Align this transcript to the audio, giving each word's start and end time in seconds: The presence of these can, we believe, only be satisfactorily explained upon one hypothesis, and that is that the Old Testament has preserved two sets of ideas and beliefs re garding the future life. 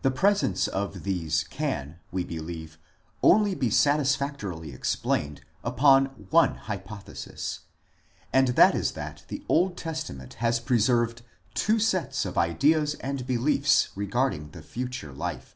The 0.00 0.10
presence 0.10 0.66
of 0.66 1.02
these 1.02 1.44
can, 1.44 1.98
we 2.10 2.24
believe, 2.24 2.78
only 3.22 3.54
be 3.54 3.68
satisfactorily 3.68 4.72
explained 4.72 5.42
upon 5.62 6.06
one 6.30 6.54
hypothesis, 6.54 7.60
and 8.32 8.48
that 8.56 8.74
is 8.74 8.92
that 8.92 9.24
the 9.28 9.44
Old 9.50 9.76
Testament 9.76 10.32
has 10.40 10.58
preserved 10.58 11.20
two 11.52 11.78
sets 11.78 12.24
of 12.24 12.38
ideas 12.38 12.94
and 13.00 13.26
beliefs 13.26 13.90
re 13.94 14.06
garding 14.06 14.52
the 14.52 14.62
future 14.62 15.12
life. 15.12 15.54